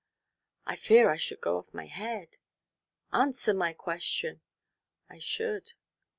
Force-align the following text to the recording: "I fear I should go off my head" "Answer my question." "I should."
"I 0.65 0.75
fear 0.77 1.11
I 1.11 1.15
should 1.17 1.41
go 1.41 1.59
off 1.59 1.75
my 1.75 1.85
head" 1.85 2.29
"Answer 3.21 3.53
my 3.53 3.71
question." 3.73 4.41
"I 5.07 5.19
should." 5.19 5.73